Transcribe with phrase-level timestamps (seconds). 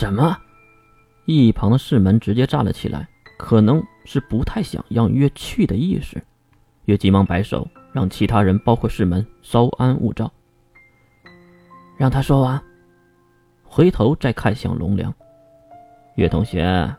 [0.00, 0.34] 什么？
[1.26, 6.24] 一旁的士门直接站了起来，可能是不太想让月去的意识。
[6.86, 10.32] 月急忙摆手，让其他人，包括士门，稍安勿躁。
[11.98, 12.58] 让他说完，
[13.62, 15.12] 回头再看向龙良。
[16.14, 16.96] 岳同学，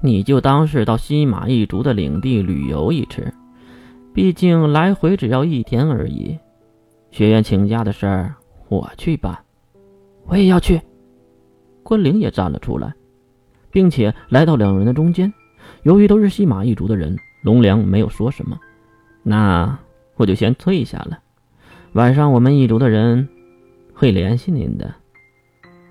[0.00, 3.34] 你就当是到西马一族的领地旅游一次，
[4.14, 6.38] 毕竟来回只要一天而已。
[7.10, 8.34] 学院请假的事儿，
[8.70, 9.38] 我去办。
[10.24, 10.80] 我也要去。
[11.82, 12.94] 关灵也站了出来，
[13.70, 15.32] 并且来到两人的中间。
[15.82, 18.58] 由于都是西马一族的人，龙良没有说什么。
[19.22, 19.78] 那
[20.16, 21.18] 我就先退下了。
[21.92, 23.28] 晚上我们一族的人
[23.94, 24.94] 会联系您的。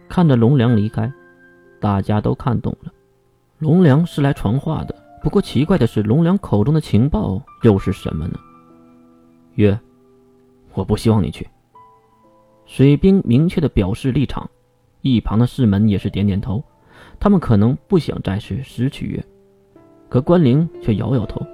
[0.07, 1.11] 看着龙良离开，
[1.79, 2.91] 大家都看懂了，
[3.59, 4.95] 龙良是来传话的。
[5.21, 8.39] 不过奇怪的是，龙良口中的情报又是什么呢？
[9.55, 9.77] 曰，
[10.73, 11.47] 我不希望你去。
[12.65, 14.49] 水兵明确的表示立场，
[15.01, 16.63] 一旁的士门也是点点头。
[17.19, 19.23] 他们可能不想再次失去月，
[20.07, 21.45] 可关灵却摇摇头。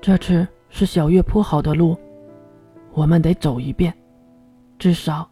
[0.00, 1.96] 这次是小月铺好的路，
[2.92, 3.92] 我们得走一遍，
[4.78, 5.28] 至少，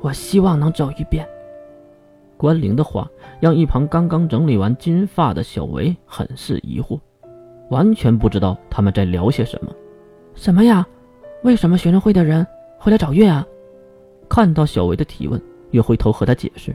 [0.00, 1.26] 我希望能走一遍。
[2.36, 3.08] 关灵的话
[3.40, 6.98] 让一旁刚刚整理完金发的小维很是疑惑，
[7.70, 9.72] 完全不知道他们在聊些什么。
[10.34, 10.86] 什么呀？
[11.44, 12.44] 为什么学生会的人
[12.78, 13.46] 会来找月啊？
[14.28, 16.74] 看到小维的提问，月回头和他解释：“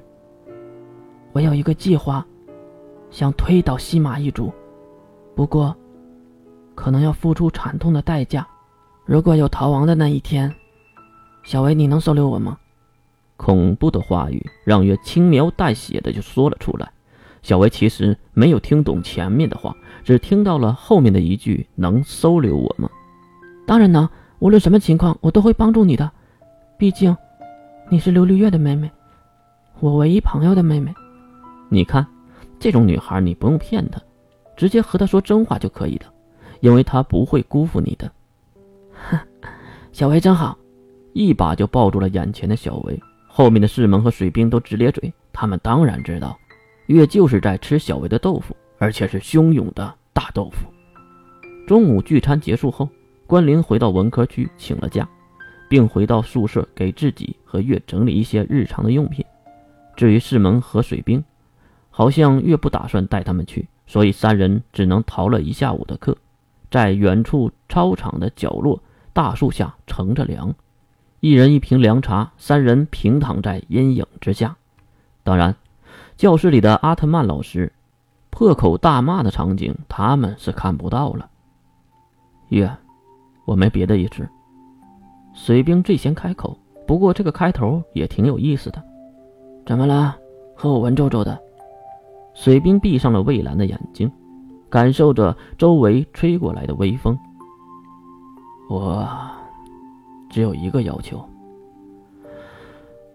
[1.34, 2.26] 我有一个计划，
[3.10, 4.52] 想推倒西马一族，
[5.36, 5.76] 不过，
[6.76, 8.48] 可能要付出惨痛的代价。
[9.06, 10.54] 如果有逃亡的那一天，
[11.44, 12.58] 小维，你能收留我吗？”
[13.38, 16.92] 恐怖的话语让月轻描淡写的就说了出来。
[17.42, 22.88] 小维其实没有听懂前面的话，只听到了后面的一句：“能收留我吗？”
[23.66, 26.12] 当然能，无论什么情况，我都会帮助你的。
[26.78, 27.18] 毕竟，
[27.92, 28.90] 你是琉璃月的妹妹，
[29.82, 30.94] 我唯一朋友的妹妹。
[31.68, 32.08] 你看，
[32.58, 34.02] 这种女孩你不用骗她，
[34.56, 36.06] 直接和她说真话就可以的，
[36.62, 38.10] 因为她不会辜负你的。
[38.94, 39.20] 哼，
[39.92, 40.58] 小维真好，
[41.12, 42.98] 一把就抱住了眼前的小维。
[43.28, 46.40] 后面的士门和水兵都直咧嘴，他们当然知道，
[46.86, 50.66] 月就是在吃小维的豆腐，而且是汹涌的大豆腐。
[51.68, 52.88] 中午聚餐结束后，
[53.28, 55.06] 关林回到文科区请了假，
[55.72, 59.26] 并回到宿舍给自己和月整理一些日常的用品。
[59.96, 61.24] 至于士门和水兵，
[61.90, 66.18] 好像月不打算带他们去，所以三人只能逃了一下午的课，
[66.70, 68.84] 在远处操场的角落
[69.14, 70.54] 大树下乘着凉。
[71.22, 74.58] 一人一瓶凉茶，三人平躺在阴影之下。
[75.24, 75.56] 当然，
[76.18, 77.72] 教室里的阿特曼老师
[78.30, 81.30] 破口大骂的场景，他们是看不到了。
[82.50, 82.70] 月，
[83.46, 84.28] 我没别的意思。
[85.34, 88.82] 水兵最先开口，不过这个开头也挺有意思的。
[89.66, 90.16] 怎么了？
[90.56, 91.40] 和我文绉绉的。
[92.34, 94.12] 水兵闭上了蔚蓝的眼睛，
[94.70, 97.18] 感受着周围吹过来的微风。
[98.70, 99.08] 我。
[100.30, 101.22] 只有一个要求，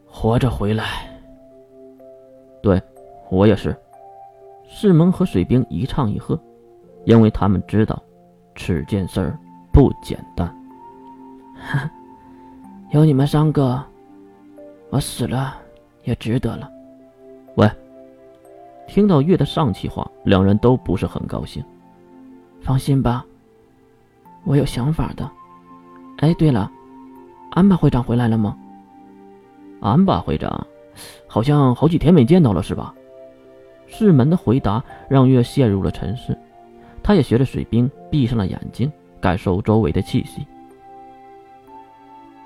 [0.06, 0.84] 活着回来。
[2.62, 2.78] 对，
[3.30, 3.74] 我也是。
[4.68, 6.38] 世蒙和水兵一唱一和，
[7.06, 8.02] 因为他们知道，
[8.54, 9.38] 此件事儿
[9.72, 10.46] 不简单。
[11.54, 11.90] 哈，
[12.90, 13.82] 有你们三个，
[14.90, 15.56] 我死了
[16.04, 16.70] 也值得了。
[17.56, 17.68] 喂，
[18.86, 21.62] 听到月的上气话，两人都不是很高兴。
[22.60, 23.24] 放心吧，
[24.44, 25.28] 我有想法的。
[26.18, 26.70] 哎，对了。
[27.50, 28.56] 安巴会长回来了吗？
[29.80, 30.66] 安巴会长，
[31.26, 32.94] 好像好几天没见到了，是吧？
[33.88, 36.38] 世门的回答让月陷入了沉思，
[37.02, 40.46] 他也学着水兵闭上了眼睛，感受周围的气息。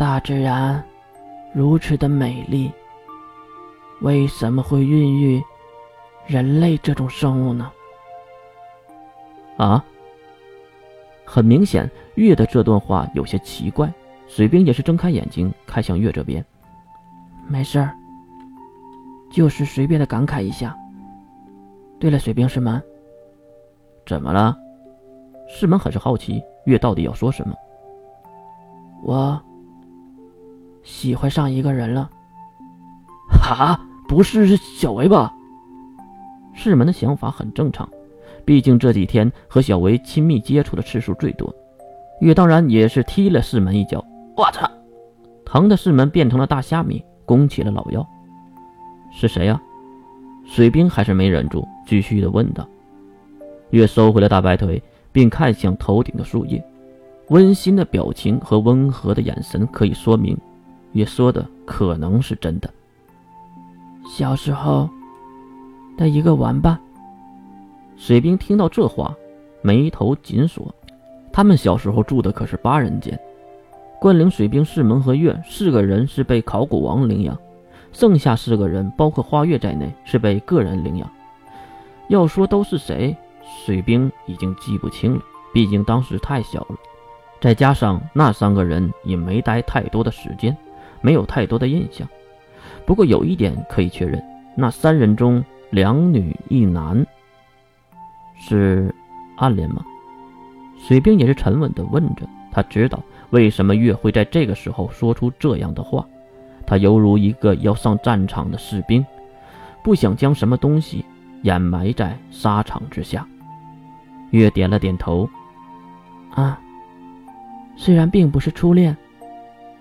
[0.00, 0.82] 大自然
[1.52, 2.72] 如此的美丽，
[4.00, 5.44] 为什么会孕育
[6.26, 7.70] 人类这种生物呢？
[9.58, 9.84] 啊？
[11.26, 13.92] 很明显，月的这段话有些奇怪。
[14.26, 16.42] 水兵也是睁开眼睛看向月这边，
[17.46, 17.94] 没事儿，
[19.30, 20.74] 就是随便的感慨一下。
[21.98, 22.82] 对了，水兵师门，
[24.06, 24.56] 怎么了？
[25.46, 27.54] 师门很是好奇月到底要说什么。
[29.02, 29.38] 我
[30.90, 32.10] 喜欢上一个人了。
[33.30, 35.32] 哈，不是小维吧？
[36.52, 37.88] 世门的想法很正常，
[38.44, 41.54] 毕竟这几天和小维亲密接触的次数最多。
[42.20, 44.04] 月当然也是踢了世门一脚。
[44.36, 44.68] 我操！
[45.46, 48.06] 疼的世门变成了大虾米，弓起了老腰。
[49.12, 49.60] 是谁呀？
[50.44, 52.66] 水兵还是没忍住，继续的问道。
[53.70, 54.82] 月收回了大白腿，
[55.12, 56.62] 并看向头顶的树叶，
[57.28, 60.36] 温馨的表情和温和的眼神可以说明，
[60.92, 62.68] 月说的可能是真的。
[64.08, 64.88] 小时候，
[65.96, 66.78] 的一个玩伴。
[67.96, 69.14] 水兵听到这话，
[69.62, 70.74] 眉头紧锁。
[71.32, 73.18] 他们小时候住的可是八人间，
[74.00, 77.38] 关领水兵士门和月四个人是被考古王领养，
[77.92, 81.08] 剩下四个人，包括花月在内，是被个人领养。
[82.08, 83.16] 要说都是谁，
[83.64, 85.22] 水兵已经记不清了，
[85.54, 86.76] 毕竟当时太小了。
[87.40, 90.56] 再加上那三个人也没待太多的时间，
[91.00, 92.08] 没有太多的印象。
[92.86, 94.22] 不过有一点可以确认，
[94.56, 97.06] 那三人中两女一男
[98.38, 98.94] 是
[99.36, 99.84] 暗恋吗？
[100.78, 102.28] 水兵也是沉稳地问着。
[102.52, 103.00] 他知道
[103.30, 106.04] 为什么月会在这个时候说出这样的话。
[106.66, 109.04] 他犹如一个要上战场的士兵，
[109.84, 111.04] 不想将什么东西
[111.42, 113.26] 掩埋在沙场之下。
[114.30, 115.28] 月点了点头。
[116.30, 116.58] 啊。
[117.76, 118.96] 虽然并不是初恋，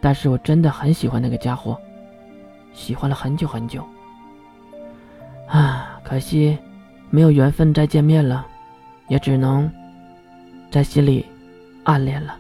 [0.01, 1.78] 但是我真的很喜欢那个家伙，
[2.74, 3.84] 喜欢了很久很久。
[5.48, 6.57] 啊，可惜
[7.10, 8.46] 没有缘分再见面了，
[9.07, 9.72] 也只能
[10.69, 11.25] 在心里
[11.84, 12.38] 暗恋了。